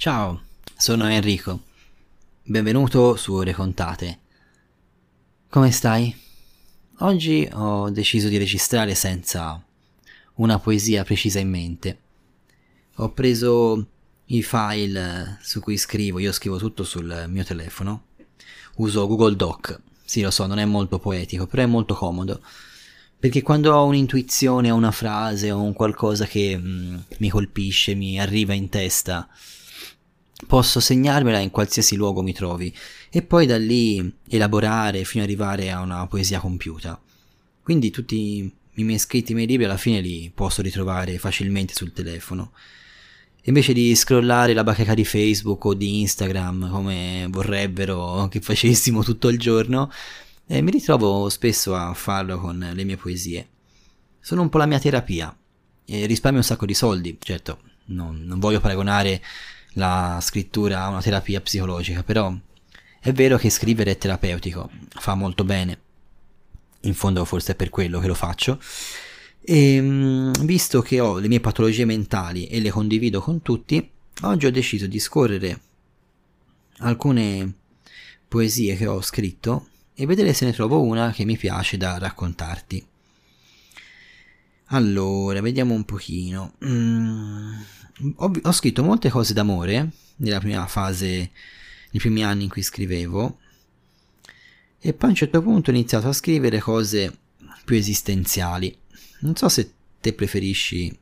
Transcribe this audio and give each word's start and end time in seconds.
Ciao, 0.00 0.42
sono 0.76 1.08
Enrico. 1.08 1.64
Benvenuto 2.44 3.16
su 3.16 3.34
Ore 3.34 3.52
Contate. 3.52 4.20
Come 5.50 5.72
stai? 5.72 6.16
Oggi 6.98 7.48
ho 7.52 7.90
deciso 7.90 8.28
di 8.28 8.36
registrare 8.38 8.94
senza 8.94 9.60
una 10.34 10.60
poesia 10.60 11.02
precisa 11.02 11.40
in 11.40 11.50
mente. 11.50 11.98
Ho 12.98 13.10
preso 13.10 13.88
i 14.26 14.40
file 14.40 15.36
su 15.42 15.58
cui 15.58 15.76
scrivo, 15.76 16.20
io 16.20 16.30
scrivo 16.30 16.58
tutto 16.58 16.84
sul 16.84 17.24
mio 17.26 17.42
telefono. 17.42 18.04
Uso 18.76 19.04
Google 19.08 19.34
Doc. 19.34 19.80
Sì, 20.04 20.20
lo 20.20 20.30
so, 20.30 20.46
non 20.46 20.60
è 20.60 20.64
molto 20.64 21.00
poetico, 21.00 21.48
però 21.48 21.64
è 21.64 21.66
molto 21.66 21.94
comodo. 21.94 22.40
Perché 23.18 23.42
quando 23.42 23.74
ho 23.74 23.84
un'intuizione 23.84 24.70
una 24.70 24.92
frase 24.92 25.50
o 25.50 25.60
un 25.60 25.72
qualcosa 25.72 26.24
che 26.24 26.56
mm, 26.56 26.96
mi 27.18 27.30
colpisce, 27.30 27.96
mi 27.96 28.20
arriva 28.20 28.54
in 28.54 28.68
testa, 28.68 29.28
posso 30.46 30.80
segnarmela 30.80 31.38
in 31.38 31.50
qualsiasi 31.50 31.96
luogo 31.96 32.22
mi 32.22 32.32
trovi 32.32 32.74
e 33.10 33.22
poi 33.22 33.46
da 33.46 33.58
lì 33.58 34.14
elaborare 34.28 35.04
fino 35.04 35.22
ad 35.22 35.28
arrivare 35.28 35.70
a 35.70 35.80
una 35.80 36.06
poesia 36.06 36.38
compiuta. 36.38 37.00
Quindi 37.62 37.90
tutti 37.90 38.52
i 38.74 38.84
miei 38.84 38.98
scritti, 38.98 39.32
i 39.32 39.34
miei 39.34 39.46
libri 39.46 39.64
alla 39.64 39.76
fine 39.76 40.00
li 40.00 40.30
posso 40.34 40.62
ritrovare 40.62 41.18
facilmente 41.18 41.74
sul 41.74 41.92
telefono. 41.92 42.52
Invece 43.42 43.72
di 43.72 43.94
scrollare 43.94 44.52
la 44.52 44.62
bacheca 44.62 44.94
di 44.94 45.04
Facebook 45.04 45.64
o 45.64 45.74
di 45.74 46.00
Instagram 46.00 46.70
come 46.70 47.26
vorrebbero 47.30 48.28
che 48.28 48.40
facessimo 48.40 49.02
tutto 49.02 49.28
il 49.28 49.38
giorno, 49.38 49.90
eh, 50.46 50.60
mi 50.60 50.70
ritrovo 50.70 51.28
spesso 51.28 51.74
a 51.74 51.92
farlo 51.94 52.38
con 52.38 52.58
le 52.72 52.84
mie 52.84 52.96
poesie. 52.96 53.48
Sono 54.20 54.42
un 54.42 54.48
po' 54.48 54.58
la 54.58 54.66
mia 54.66 54.78
terapia 54.78 55.34
e 55.84 56.06
risparmio 56.06 56.40
un 56.40 56.46
sacco 56.46 56.66
di 56.66 56.74
soldi, 56.74 57.16
certo, 57.20 57.60
non, 57.86 58.22
non 58.24 58.38
voglio 58.38 58.60
paragonare 58.60 59.22
la 59.78 60.18
scrittura 60.20 60.88
una 60.88 61.00
terapia 61.00 61.40
psicologica, 61.40 62.02
però 62.02 62.34
è 63.00 63.12
vero 63.12 63.38
che 63.38 63.48
scrivere 63.48 63.92
è 63.92 63.98
terapeutico, 63.98 64.68
fa 64.90 65.14
molto 65.14 65.44
bene. 65.44 65.78
In 66.82 66.94
fondo 66.94 67.24
forse 67.24 67.52
è 67.52 67.54
per 67.54 67.70
quello 67.70 68.00
che 68.00 68.06
lo 68.06 68.14
faccio. 68.14 68.60
E 69.40 69.74
ehm, 69.74 70.44
visto 70.44 70.82
che 70.82 71.00
ho 71.00 71.18
le 71.18 71.28
mie 71.28 71.40
patologie 71.40 71.84
mentali 71.84 72.46
e 72.48 72.60
le 72.60 72.70
condivido 72.70 73.20
con 73.20 73.40
tutti, 73.40 73.88
oggi 74.22 74.46
ho 74.46 74.50
deciso 74.50 74.86
di 74.86 74.98
scorrere 74.98 75.60
alcune 76.78 77.54
poesie 78.28 78.76
che 78.76 78.86
ho 78.86 79.00
scritto 79.00 79.68
e 79.94 80.06
vedere 80.06 80.32
se 80.32 80.44
ne 80.44 80.52
trovo 80.52 80.82
una 80.82 81.12
che 81.12 81.24
mi 81.24 81.36
piace 81.36 81.76
da 81.76 81.98
raccontarti. 81.98 82.84
Allora, 84.70 85.40
vediamo 85.40 85.72
un 85.72 85.84
pochino. 85.84 86.54
Mm, 86.64 87.54
ho, 88.16 88.32
ho, 88.42 88.52
scritto 88.52 88.82
molte 88.82 89.10
cose 89.10 89.32
d'amore 89.32 89.90
nella 90.16 90.38
prima 90.38 90.66
fase, 90.66 91.08
nei 91.08 92.00
primi 92.00 92.24
anni 92.24 92.44
in 92.44 92.50
cui 92.50 92.62
scrivevo, 92.62 93.38
e 94.80 94.92
poi 94.92 95.08
a 95.08 95.10
un 95.10 95.16
certo 95.16 95.42
punto 95.42 95.70
ho 95.70 95.74
iniziato 95.74 96.08
a 96.08 96.12
scrivere 96.12 96.60
cose 96.60 97.16
più 97.64 97.76
esistenziali. 97.76 98.76
Non 99.20 99.34
so 99.34 99.48
se 99.48 99.72
te 100.00 100.12
preferisci 100.12 100.96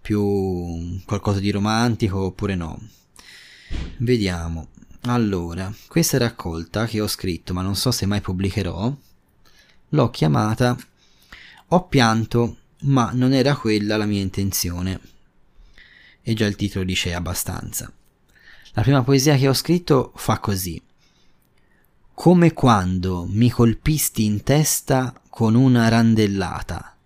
più 0.00 1.00
qualcosa 1.04 1.38
di 1.38 1.50
romantico 1.50 2.24
oppure 2.24 2.54
no. 2.54 2.80
Vediamo. 3.98 4.68
Allora, 5.02 5.72
questa 5.86 6.18
raccolta 6.18 6.86
che 6.86 7.00
ho 7.00 7.06
scritto, 7.06 7.54
ma 7.54 7.62
non 7.62 7.76
so 7.76 7.90
se 7.90 8.06
mai 8.06 8.20
pubblicherò, 8.20 8.94
l'ho 9.88 10.10
chiamata 10.10 10.76
Ho 11.68 11.86
pianto, 11.86 12.56
ma 12.82 13.10
non 13.12 13.32
era 13.32 13.56
quella 13.56 13.96
la 13.96 14.06
mia 14.06 14.20
intenzione. 14.20 15.00
E 16.30 16.34
già 16.34 16.46
il 16.46 16.54
titolo 16.54 16.84
dice 16.84 17.12
abbastanza. 17.12 17.92
La 18.74 18.82
prima 18.82 19.02
poesia 19.02 19.36
che 19.36 19.48
ho 19.48 19.52
scritto 19.52 20.12
fa 20.14 20.38
così. 20.38 20.80
Come 22.14 22.52
quando 22.52 23.26
mi 23.28 23.50
colpisti 23.50 24.26
in 24.26 24.44
testa 24.44 25.12
con 25.28 25.56
una 25.56 25.88
randellata, 25.88 26.96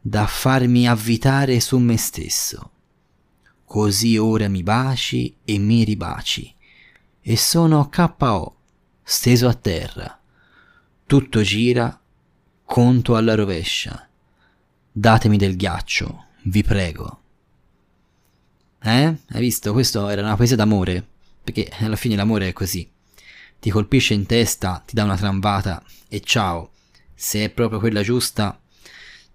da 0.00 0.26
farmi 0.26 0.88
avvitare 0.88 1.60
su 1.60 1.78
me 1.78 1.96
stesso. 1.96 2.70
Così 3.64 4.18
ora 4.18 4.48
mi 4.48 4.64
baci 4.64 5.36
e 5.44 5.56
mi 5.58 5.84
ribaci 5.84 6.52
e 7.20 7.36
sono 7.36 7.88
KO, 7.88 8.56
steso 9.04 9.46
a 9.46 9.54
terra. 9.54 10.20
Tutto 11.06 11.42
gira, 11.42 11.96
conto 12.64 13.14
alla 13.14 13.36
rovescia. 13.36 14.08
Datemi 14.90 15.36
del 15.36 15.54
ghiaccio, 15.54 16.24
vi 16.46 16.64
prego. 16.64 17.20
Eh? 18.82 19.16
Hai 19.30 19.40
visto? 19.40 19.72
Questo 19.72 20.08
era 20.08 20.22
una 20.22 20.36
poesia 20.36 20.56
d'amore, 20.56 21.06
perché 21.42 21.70
alla 21.80 21.96
fine 21.96 22.16
l'amore 22.16 22.48
è 22.48 22.52
così. 22.52 22.90
Ti 23.60 23.70
colpisce 23.70 24.14
in 24.14 24.26
testa, 24.26 24.82
ti 24.86 24.94
dà 24.94 25.04
una 25.04 25.16
tramvata 25.16 25.82
e 26.08 26.20
ciao. 26.20 26.72
Se 27.14 27.44
è 27.44 27.50
proprio 27.50 27.80
quella 27.80 28.02
giusta, 28.02 28.60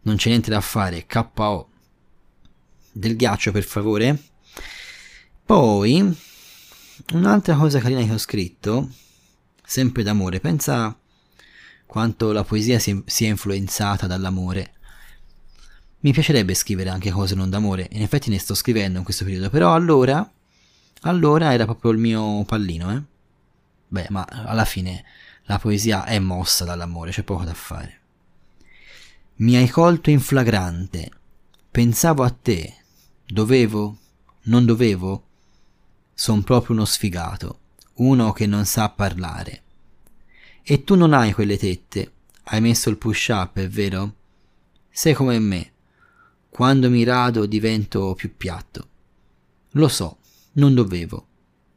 non 0.02 0.16
c'è 0.16 0.30
niente 0.30 0.50
da 0.50 0.62
fare. 0.62 1.06
KO. 1.06 1.70
Del 2.92 3.16
ghiaccio, 3.16 3.52
per 3.52 3.64
favore. 3.64 4.22
Poi 5.46 6.16
Un'altra 7.12 7.56
cosa 7.56 7.80
carina 7.80 8.04
che 8.04 8.14
ho 8.14 8.18
scritto, 8.18 8.90
sempre 9.64 10.04
d'amore, 10.04 10.40
pensa 10.40 10.98
quanto 11.86 12.32
la 12.32 12.44
poesia 12.44 12.80
sia 12.80 13.28
influenzata 13.28 14.08
dall'amore. 14.08 14.74
Mi 16.04 16.12
piacerebbe 16.12 16.54
scrivere 16.54 16.90
anche 16.90 17.12
cose 17.12 17.34
non 17.34 17.50
d'amore, 17.50 17.88
in 17.92 18.02
effetti 18.02 18.30
ne 18.30 18.38
sto 18.38 18.54
scrivendo 18.56 18.98
in 18.98 19.06
questo 19.06 19.24
periodo, 19.24 19.50
però 19.50 19.74
allora, 19.74 20.30
allora 21.04 21.54
era 21.54 21.64
proprio 21.64 21.92
il 21.92 21.98
mio 21.98 22.44
pallino, 22.44 22.92
eh. 22.92 23.02
Beh, 23.88 24.08
ma 24.10 24.26
alla 24.30 24.66
fine 24.66 25.06
la 25.44 25.60
poesia 25.60 26.04
è 26.04 26.20
mossa 26.20 26.66
dall'amore, 26.66 27.12
c'è 27.12 27.24
poco 27.24 27.46
da 27.46 27.54
fare. 27.54 28.00
Mi 29.36 29.56
hai 29.56 29.70
colto 29.70 30.10
in 30.10 30.20
flagrante, 30.20 31.10
pensavo 31.72 32.24
a 32.24 32.30
te, 32.30 32.76
dovevo, 33.26 33.98
non 34.44 34.66
dovevo, 34.66 35.28
Son 36.14 36.44
proprio 36.44 36.76
uno 36.76 36.86
sfigato, 36.86 37.60
uno 37.96 38.34
che 38.34 38.46
non 38.46 38.66
sa 38.66 38.90
parlare. 38.90 39.62
E 40.62 40.84
tu 40.84 40.96
non 40.96 41.14
hai 41.14 41.32
quelle 41.32 41.58
tette, 41.58 42.12
hai 42.44 42.62
messo 42.62 42.90
il 42.90 42.98
push 42.98 43.30
up, 43.30 43.58
è 43.58 43.68
vero? 43.68 44.16
Sei 44.92 45.14
come 45.14 45.40
me. 45.40 45.73
Quando 46.54 46.88
mi 46.88 47.04
rado 47.04 47.48
divento 47.48 48.14
più 48.14 48.38
piatto. 48.38 48.88
Lo 49.72 49.88
so, 49.88 50.18
non 50.52 50.76
dovevo, 50.76 51.26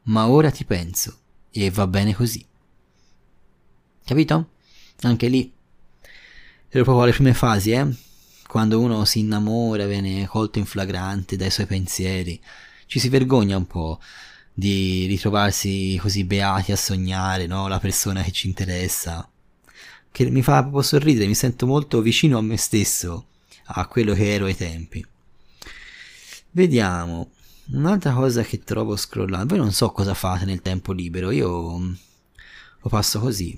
ma 0.03 0.27
ora 0.27 0.51
ti 0.51 0.65
penso 0.65 1.17
e 1.49 1.71
va 1.71 1.87
bene 1.87 2.13
così. 2.13 2.45
Capito? 4.05 4.49
Anche 5.01 5.27
lì 5.29 5.51
ero 6.69 6.83
proprio 6.83 7.01
alle 7.01 7.11
prime 7.11 7.33
fasi, 7.33 7.71
eh? 7.71 7.87
Quando 8.45 8.79
uno 8.79 9.03
si 9.03 9.17
innamora, 9.17 9.87
viene 9.87 10.27
colto 10.27 10.59
in 10.59 10.65
flagrante 10.65 11.37
dai 11.37 11.49
suoi 11.49 11.65
pensieri, 11.65 12.39
ci 12.85 12.99
si 12.99 13.09
vergogna 13.09 13.57
un 13.57 13.65
po' 13.65 13.99
di 14.53 15.07
ritrovarsi 15.07 15.97
così 15.99 16.23
beati 16.23 16.71
a 16.71 16.77
sognare, 16.77 17.47
no? 17.47 17.67
La 17.67 17.79
persona 17.79 18.21
che 18.21 18.31
ci 18.31 18.45
interessa. 18.45 19.27
Che 20.11 20.29
mi 20.29 20.43
fa 20.43 20.61
proprio 20.61 20.83
sorridere, 20.83 21.25
mi 21.25 21.33
sento 21.33 21.65
molto 21.65 21.99
vicino 22.01 22.37
a 22.37 22.41
me 22.41 22.57
stesso, 22.57 23.25
a 23.67 23.87
quello 23.87 24.13
che 24.13 24.33
ero 24.33 24.45
ai 24.45 24.55
tempi. 24.55 25.05
Vediamo. 26.51 27.31
Un'altra 27.71 28.13
cosa 28.13 28.43
che 28.43 28.63
trovo 28.63 28.95
scrollando, 28.95 29.55
voi 29.55 29.57
non 29.57 29.73
so 29.73 29.91
cosa 29.91 30.13
fate 30.13 30.45
nel 30.45 30.61
tempo 30.61 30.93
libero, 30.93 31.31
io 31.31 31.79
lo 32.79 32.89
passo 32.89 33.19
così 33.19 33.57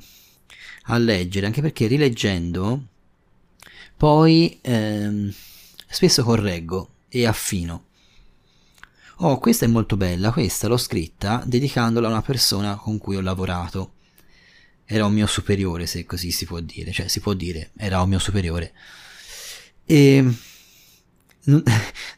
a 0.85 0.97
leggere, 0.97 1.45
anche 1.45 1.61
perché 1.61 1.87
rileggendo 1.87 2.83
poi 3.95 4.57
ehm, 4.61 5.31
spesso 5.87 6.23
correggo 6.23 6.93
e 7.09 7.25
affino. 7.27 7.85
Oh, 9.17 9.37
questa 9.39 9.65
è 9.65 9.67
molto 9.67 9.97
bella, 9.97 10.31
questa 10.31 10.67
l'ho 10.67 10.77
scritta 10.77 11.43
dedicandola 11.45 12.07
a 12.07 12.11
una 12.11 12.21
persona 12.21 12.75
con 12.75 12.97
cui 12.97 13.17
ho 13.17 13.21
lavorato. 13.21 13.93
Era 14.85 15.05
un 15.05 15.13
mio 15.13 15.27
superiore, 15.27 15.85
se 15.85 16.05
così 16.05 16.31
si 16.31 16.45
può 16.45 16.59
dire, 16.61 16.91
cioè 16.91 17.07
si 17.07 17.19
può 17.19 17.33
dire, 17.33 17.71
era 17.77 18.01
un 18.01 18.09
mio 18.09 18.19
superiore. 18.19 18.73
E 19.91 20.23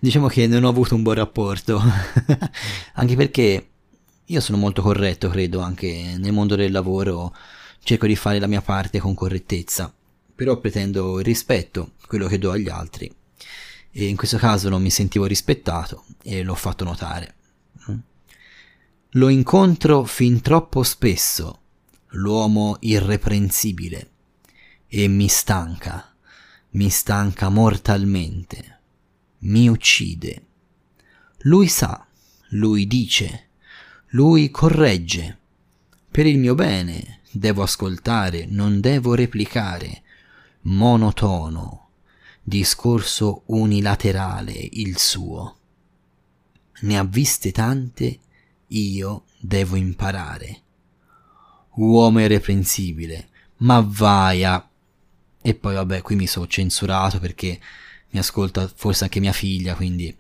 diciamo 0.02 0.28
che 0.28 0.46
non 0.46 0.66
ho 0.66 0.68
avuto 0.68 0.94
un 0.94 1.04
buon 1.04 1.16
rapporto, 1.16 1.82
anche 2.96 3.16
perché 3.16 3.70
io 4.26 4.42
sono 4.42 4.58
molto 4.58 4.82
corretto, 4.82 5.30
credo, 5.30 5.62
anche 5.62 6.16
nel 6.18 6.34
mondo 6.34 6.58
del 6.58 6.74
lavoro. 6.74 7.34
Cerco 7.82 8.08
di 8.08 8.18
fare 8.18 8.40
la 8.40 8.48
mia 8.48 8.62
parte 8.62 9.00
con 9.00 9.14
correttezza, 9.14 9.94
però 10.36 10.60
pretendo 10.60 11.20
il 11.20 11.26
rispetto, 11.26 11.94
quello 12.08 12.28
che 12.28 12.38
do 12.38 12.52
agli 12.52 12.68
altri. 12.68 13.10
E 13.90 14.06
in 14.06 14.18
questo 14.18 14.36
caso 14.36 14.68
non 14.68 14.82
mi 14.82 14.90
sentivo 14.90 15.24
rispettato 15.26 16.04
e 16.24 16.44
l'ho 16.44 16.56
fatto 16.56 16.84
notare. 16.84 17.36
Lo 19.12 19.30
incontro 19.30 20.04
fin 20.04 20.42
troppo 20.42 20.84
spesso, 20.84 21.60
l'uomo 22.10 22.76
irreprensibile, 22.82 24.10
e 24.88 25.08
mi 25.08 25.30
stanca, 25.30 26.11
mi 26.72 26.90
stanca 26.90 27.50
mortalmente, 27.50 28.80
mi 29.40 29.68
uccide. 29.68 30.46
Lui 31.40 31.68
sa, 31.68 32.06
lui 32.50 32.88
dice, 32.88 33.48
lui 34.10 34.50
corregge. 34.50 35.38
Per 36.10 36.26
il 36.26 36.38
mio 36.38 36.56
bene 36.56 37.22
devo 37.32 37.64
ascoltare, 37.64 38.46
non 38.46 38.80
devo 38.80 39.16
replicare. 39.16 40.04
Monotono, 40.64 41.90
discorso 42.44 43.44
unilaterale 43.48 44.52
il 44.54 44.98
suo. 44.98 45.58
Ne 46.82 46.98
ha 46.98 47.04
viste 47.04 47.52
tante, 47.52 48.20
io 48.68 49.24
devo 49.40 49.76
imparare. 49.76 50.62
Uomo 51.76 52.20
irreprensibile, 52.20 53.30
ma 53.58 53.82
vai 53.86 54.44
a... 54.44 54.66
E 55.42 55.54
poi 55.56 55.74
vabbè, 55.76 56.02
qui 56.02 56.16
mi 56.16 56.28
sono 56.28 56.48
censurato 56.48 57.20
perché 57.20 57.60
mi 58.12 58.20
ascolta 58.20 58.72
forse 58.74 59.06
anche 59.06 59.20
mia 59.20 59.34
figlia, 59.34 59.76
quindi... 59.76 60.16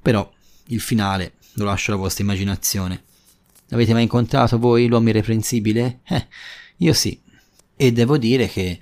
Però 0.00 0.30
il 0.66 0.80
finale 0.80 1.34
lo 1.54 1.64
lascio 1.64 1.92
alla 1.92 2.00
vostra 2.00 2.24
immaginazione. 2.24 3.02
L'avete 3.68 3.92
mai 3.92 4.02
incontrato 4.02 4.58
voi 4.58 4.86
l'uomo 4.86 5.08
irreprensibile? 5.08 6.00
Eh, 6.08 6.26
io 6.78 6.92
sì. 6.92 7.20
E 7.76 7.92
devo 7.92 8.18
dire 8.18 8.48
che 8.48 8.78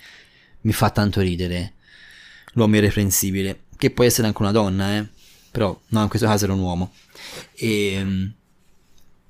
mi 0.63 0.73
fa 0.73 0.91
tanto 0.91 1.21
ridere 1.21 1.75
l'uomo 2.55 2.77
irreprensibile, 2.77 3.65
che 3.77 3.91
può 3.91 4.05
essere 4.05 4.27
anche 4.27 4.43
una 4.43 4.53
donna, 4.53 4.97
eh. 4.97 5.09
Però 5.51 5.79
no, 5.89 6.03
in 6.03 6.09
questo 6.09 6.27
caso 6.27 6.45
era 6.45 6.55
un 6.55 6.61
uomo. 6.61 6.93
E 7.55 7.93
ehm, 7.93 8.33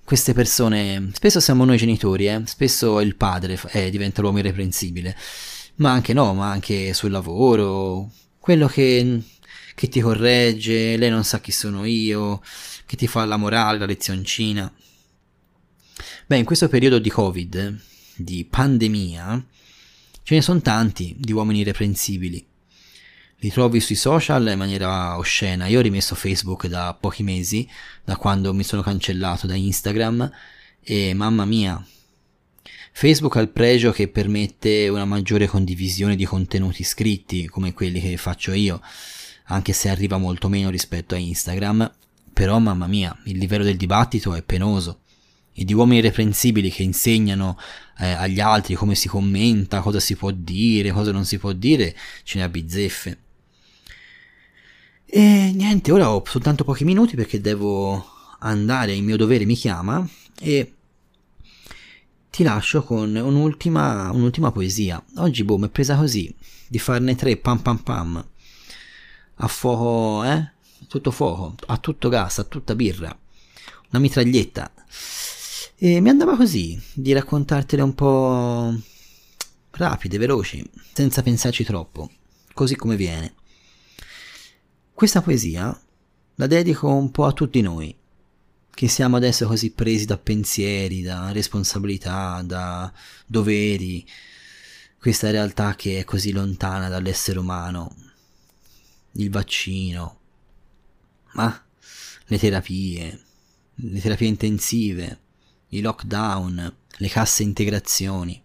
queste 0.05 0.33
persone, 0.33 1.11
spesso 1.13 1.41
siamo 1.41 1.65
noi 1.65 1.77
genitori, 1.77 2.27
eh? 2.27 2.43
spesso 2.45 3.01
il 3.01 3.15
padre 3.15 3.59
eh, 3.73 3.91
diventa 3.91 4.21
l'uomo 4.21 4.39
irreprensibile, 4.39 5.17
ma 5.81 5.93
anche 5.93 6.13
no, 6.13 6.35
ma 6.35 6.51
anche 6.51 6.93
sul 6.93 7.11
lavoro, 7.11 8.11
quello 8.39 8.67
che, 8.67 9.23
che 9.75 9.89
ti 9.89 10.01
corregge, 10.01 10.97
lei 10.97 11.11
non 11.11 11.25
sa 11.25 11.41
chi 11.41 11.53
sono 11.53 11.85
io, 11.85 12.43
che 12.85 12.97
ti 12.97 13.07
fa 13.07 13.25
la 13.25 13.39
morale, 13.39 13.79
la 13.79 13.87
lezioncina. 13.87 14.73
Beh, 16.27 16.37
in 16.37 16.45
questo 16.45 16.69
periodo 16.69 16.99
di 16.99 17.09
Covid, 17.09 17.79
di 18.15 18.45
pandemia, 18.45 19.47
ce 20.23 20.35
ne 20.35 20.43
sono 20.43 20.61
tanti 20.61 21.17
di 21.19 21.33
uomini 21.33 21.61
irreprensibili. 21.61 22.47
Li 23.43 23.51
trovi 23.51 23.81
sui 23.81 23.95
social 23.95 24.49
in 24.49 24.59
maniera 24.59 25.17
oscena. 25.17 25.67
Io 25.67 25.79
ho 25.79 25.83
rimesso 25.83 26.15
Facebook 26.15 26.67
da 26.67 26.93
pochi 26.93 27.23
mesi, 27.23 27.67
da 28.05 28.17
quando 28.17 28.53
mi 28.53 28.65
sono 28.65 28.83
cancellato 28.83 29.47
da 29.47 29.55
Instagram, 29.55 30.31
e 30.83 31.15
mamma 31.15 31.47
mia, 31.47 31.83
Facebook 32.93 33.37
ha 33.37 33.41
il 33.41 33.49
pregio 33.49 33.93
che 33.93 34.09
permette 34.09 34.89
una 34.89 35.05
maggiore 35.05 35.47
condivisione 35.47 36.17
di 36.17 36.25
contenuti 36.25 36.83
scritti, 36.85 37.47
come 37.47 37.73
quelli 37.73 38.01
che 38.01 38.17
faccio 38.17 38.53
io, 38.53 38.81
anche 39.47 39.73
se 39.73 39.89
arriva 39.89 40.19
molto 40.19 40.49
meno 40.49 40.71
rispetto 40.71 41.15
a 41.15 41.19
Instagram, 41.19 41.91
però 42.33 42.59
mamma 42.59 42.87
mia, 42.87 43.17
il 43.25 43.39
livello 43.39 43.65
del 43.65 43.77
dibattito 43.77 44.35
è 44.35 44.43
penoso. 44.43 45.01
E 45.53 45.65
di 45.65 45.75
uomini 45.75 45.99
irreprensibili 45.99 46.71
che 46.71 46.83
insegnano 46.83 47.59
eh, 47.99 48.13
agli 48.13 48.41
altri 48.41 48.75
come 48.75 48.95
si 48.95 49.09
commenta, 49.09 49.81
cosa 49.81 49.99
si 50.01 50.15
può 50.15 50.31
dire, 50.31 50.93
cosa 50.93 51.11
non 51.11 51.25
si 51.25 51.39
può 51.39 51.53
dire, 51.53 51.95
ce 52.23 52.39
ne 52.39 52.45
ha 52.45 52.49
bizzeffe. 52.49 53.19
E 55.05 55.53
niente, 55.55 55.91
ora 55.91 56.15
ho 56.15 56.23
soltanto 56.25 56.63
pochi 56.65 56.85
minuti 56.85 57.17
perché 57.17 57.41
devo 57.41 58.05
andare, 58.39 58.95
il 58.95 59.03
mio 59.03 59.17
dovere 59.17 59.45
mi 59.45 59.55
chiama 59.55 60.09
e 60.41 60.75
ti 62.31 62.43
lascio 62.43 62.83
con 62.83 63.15
un'ultima, 63.15 64.11
un'ultima 64.11 64.53
poesia. 64.53 65.03
Oggi, 65.17 65.45
boh, 65.45 65.59
mi 65.59 65.67
è 65.67 65.71
presa 65.71 65.97
così, 65.97 66.35
di 66.69 66.79
farne 66.79 67.17
tre, 67.17 67.37
pam 67.37 67.59
pam 67.59 67.79
pam, 67.79 68.29
a 69.35 69.49
fuoco, 69.49 70.25
eh? 70.25 70.53
Tutto 70.87 71.11
fuoco, 71.11 71.55
a 71.67 71.77
tutto 71.77 72.09
gas, 72.09 72.39
a 72.39 72.45
tutta 72.45 72.75
birra, 72.75 73.17
una 73.91 74.01
mitraglietta. 74.01 74.73
E 75.77 76.01
mi 76.01 76.09
andava 76.09 76.37
così, 76.37 76.81
di 76.95 77.13
raccontartele 77.13 77.83
un 77.83 77.95
po' 77.95 78.75
rapide, 79.73 80.19
veloci, 80.19 80.69
senza 80.93 81.23
pensarci 81.23 81.65
troppo, 81.65 82.11
così 82.53 82.77
come 82.77 82.97
viene. 82.97 83.35
Questa 84.93 85.23
poesia 85.23 85.79
la 86.35 86.47
dedico 86.47 86.89
un 86.89 87.11
po' 87.11 87.25
a 87.25 87.33
tutti 87.33 87.61
noi, 87.61 87.95
che 88.71 88.89
siamo 88.89 89.17
adesso 89.17 89.47
così 89.47 89.71
presi 89.71 90.07
da 90.07 90.17
pensieri, 90.17 91.03
da 91.03 91.33
responsabilità, 91.33 92.43
da 92.45 92.93
doveri, 93.27 94.07
questa 94.99 95.31
realtà 95.31 95.75
che 95.75 95.99
è 96.01 96.05
così 96.05 96.31
lontana 96.33 96.89
dall'essere 96.89 97.39
umano, 97.39 97.95
il 99.13 99.31
vaccino, 99.31 100.19
ma 101.33 101.65
le 102.27 102.39
terapie, 102.39 103.21
le 103.75 104.01
terapie 104.01 104.29
intensive, 104.29 105.21
i 105.69 105.81
lockdown, 105.81 106.77
le 106.97 107.09
casse 107.09 107.43
integrazioni. 107.43 108.43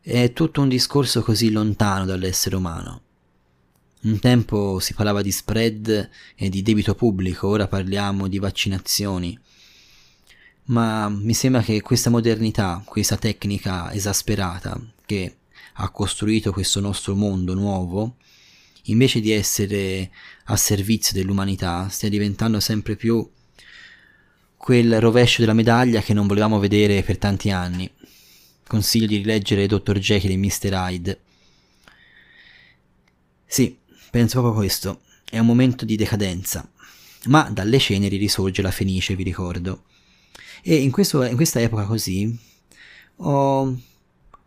È 0.00 0.32
tutto 0.32 0.60
un 0.60 0.68
discorso 0.68 1.22
così 1.22 1.50
lontano 1.50 2.04
dall'essere 2.04 2.56
umano. 2.56 3.02
Un 4.04 4.18
tempo 4.18 4.80
si 4.80 4.92
parlava 4.92 5.22
di 5.22 5.32
spread 5.32 6.10
e 6.34 6.48
di 6.50 6.60
debito 6.60 6.94
pubblico, 6.94 7.48
ora 7.48 7.66
parliamo 7.66 8.28
di 8.28 8.38
vaccinazioni. 8.38 9.38
Ma 10.64 11.08
mi 11.08 11.32
sembra 11.32 11.62
che 11.62 11.80
questa 11.80 12.10
modernità, 12.10 12.82
questa 12.84 13.16
tecnica 13.16 13.90
esasperata 13.94 14.78
che 15.06 15.36
ha 15.72 15.88
costruito 15.88 16.52
questo 16.52 16.80
nostro 16.80 17.14
mondo 17.14 17.54
nuovo, 17.54 18.16
invece 18.84 19.20
di 19.20 19.30
essere 19.32 20.10
a 20.44 20.56
servizio 20.56 21.14
dell'umanità, 21.14 21.88
stia 21.88 22.10
diventando 22.10 22.60
sempre 22.60 22.96
più 22.96 23.26
quel 24.54 25.00
rovescio 25.00 25.40
della 25.40 25.54
medaglia 25.54 26.02
che 26.02 26.12
non 26.12 26.26
volevamo 26.26 26.58
vedere 26.58 27.02
per 27.02 27.16
tanti 27.16 27.50
anni. 27.50 27.90
Consiglio 28.66 29.06
di 29.06 29.16
rileggere 29.16 29.66
Dr. 29.66 29.98
Jekyll 29.98 30.32
e 30.32 30.36
Mr. 30.36 30.72
Hyde. 30.72 31.20
Sì, 33.46 33.78
Penso 34.14 34.38
proprio 34.38 34.60
questo. 34.60 35.00
È 35.28 35.40
un 35.40 35.46
momento 35.46 35.84
di 35.84 35.96
decadenza. 35.96 36.70
Ma 37.24 37.50
dalle 37.50 37.80
ceneri 37.80 38.16
risorge 38.16 38.62
la 38.62 38.70
Fenice, 38.70 39.16
vi 39.16 39.24
ricordo. 39.24 39.86
E 40.62 40.76
in, 40.76 40.92
questo, 40.92 41.24
in 41.24 41.34
questa 41.34 41.60
epoca 41.60 41.82
così 41.82 42.38
ho 43.16 43.76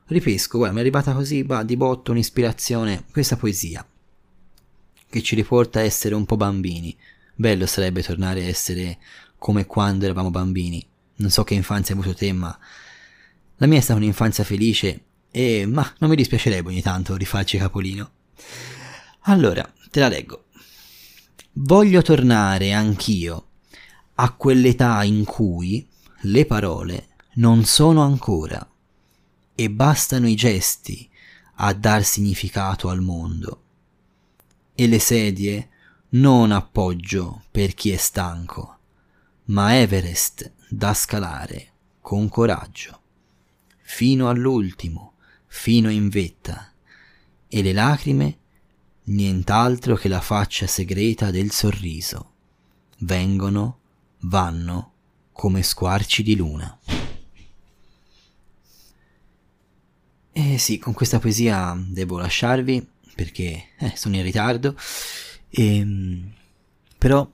ripesco, 0.06 0.58
guarda, 0.58 0.74
mi 0.74 0.80
è 0.80 0.84
arrivata 0.84 1.12
così 1.14 1.44
bah, 1.44 1.64
di 1.64 1.76
botto 1.76 2.12
un'ispirazione, 2.12 3.04
questa 3.12 3.36
poesia, 3.36 3.86
che 5.10 5.22
ci 5.22 5.36
riporta 5.36 5.80
a 5.80 5.84
essere 5.84 6.16
un 6.16 6.24
po' 6.24 6.38
bambini. 6.38 6.98
Bello 7.36 7.66
sarebbe 7.66 8.02
tornare 8.02 8.46
a 8.46 8.48
essere 8.48 9.00
come 9.38 9.66
quando 9.66 10.06
eravamo 10.06 10.32
bambini. 10.32 10.82
Non 11.16 11.30
so 11.30 11.44
che 11.44 11.56
infanzia 11.56 11.94
hai 11.94 12.00
avuto 12.00 12.16
te, 12.16 12.32
ma 12.32 12.58
la 13.58 13.68
mia 13.68 13.80
è 13.80 13.82
stata 13.82 14.00
un'infanzia 14.00 14.46
felice 14.46 15.02
e, 15.30 15.66
ma, 15.66 15.94
non 15.98 16.10
mi 16.10 16.16
dispiacerebbe 16.16 16.70
ogni 16.70 16.82
tanto 16.82 17.18
rifarci 17.18 17.58
capolino. 17.58 18.12
Allora, 19.30 19.70
te 19.92 20.00
la 20.00 20.08
leggo. 20.08 20.46
Voglio 21.52 22.02
tornare 22.02 22.72
anch'io 22.72 23.48
a 24.16 24.32
quell'età 24.32 25.04
in 25.04 25.26
cui 25.26 25.86
le 26.22 26.46
parole 26.46 27.10
non 27.34 27.66
sono 27.66 28.04
ancora 28.04 28.66
e 29.54 29.70
bastano 29.70 30.30
i 30.30 30.36
gesti 30.36 31.10
a 31.56 31.74
dar 31.74 32.06
significato 32.06 32.88
al 32.88 33.02
mondo. 33.02 33.64
E 34.74 34.88
le 34.88 35.00
sedie 35.00 35.70
non 36.10 36.54
appoggio 36.54 37.44
per 37.52 37.74
chi 37.74 37.92
è 37.92 37.98
stanco, 37.98 38.78
ma 39.46 39.78
Everest 39.78 40.54
da 40.70 40.94
scalare 40.94 41.72
con 42.00 42.30
coraggio, 42.30 43.02
fino 43.80 44.30
all'ultimo, 44.30 45.16
fino 45.48 45.90
in 45.90 46.08
vetta, 46.08 46.72
e 47.50 47.62
le 47.62 47.74
lacrime 47.74 48.38
nient'altro 49.08 49.96
che 49.96 50.08
la 50.08 50.22
faccia 50.22 50.68
segreta 50.68 51.32
del 51.32 51.52
sorriso. 51.52 52.32
Vengono, 53.00 53.80
vanno, 54.22 54.94
come 55.32 55.62
squarci 55.62 56.24
di 56.24 56.36
luna. 56.36 56.78
E 60.32 60.58
sì, 60.58 60.78
con 60.78 60.94
questa 60.94 61.20
poesia 61.20 61.76
devo 61.78 62.18
lasciarvi 62.18 62.88
perché 63.16 63.70
eh, 63.78 63.94
sono 63.96 64.16
in 64.16 64.24
ritardo. 64.24 64.76
E, 65.50 65.78
ehm, 65.78 66.32
però 66.98 67.28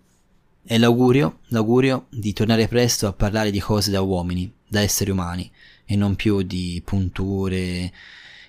è 0.65 0.77
l'augurio, 0.77 1.39
l'augurio 1.47 2.07
di 2.09 2.31
tornare 2.31 2.67
presto 2.67 3.07
a 3.07 3.13
parlare 3.13 3.51
di 3.51 3.59
cose 3.59 3.91
da 3.91 4.01
uomini, 4.01 4.51
da 4.65 4.79
esseri 4.79 5.11
umani, 5.11 5.51
e 5.85 5.95
non 5.95 6.15
più 6.15 6.41
di 6.41 6.81
punture 6.83 7.91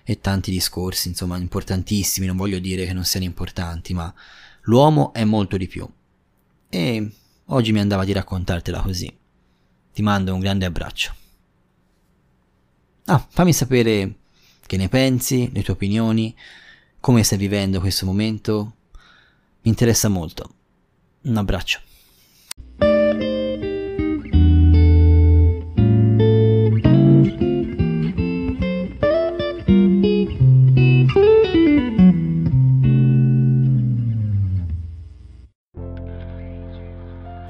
e 0.04 0.20
tanti 0.20 0.50
discorsi, 0.50 1.08
insomma, 1.08 1.38
importantissimi, 1.38 2.26
non 2.26 2.36
voglio 2.36 2.58
dire 2.58 2.84
che 2.84 2.92
non 2.92 3.04
siano 3.04 3.24
importanti, 3.24 3.94
ma 3.94 4.12
l'uomo 4.62 5.12
è 5.14 5.24
molto 5.24 5.56
di 5.56 5.66
più. 5.66 5.88
E 6.68 7.10
oggi 7.46 7.72
mi 7.72 7.80
andava 7.80 8.04
di 8.04 8.12
raccontartela 8.12 8.82
così. 8.82 9.12
Ti 9.92 10.02
mando 10.02 10.34
un 10.34 10.40
grande 10.40 10.66
abbraccio. 10.66 11.14
Ah, 13.06 13.26
fammi 13.28 13.52
sapere 13.52 14.16
che 14.66 14.76
ne 14.76 14.88
pensi, 14.88 15.50
le 15.52 15.62
tue 15.62 15.74
opinioni, 15.74 16.34
come 17.00 17.22
stai 17.22 17.38
vivendo 17.38 17.80
questo 17.80 18.04
momento. 18.04 18.74
Mi 19.62 19.70
interessa 19.70 20.08
molto. 20.08 20.54
Un 21.22 21.36
abbraccio. 21.38 21.80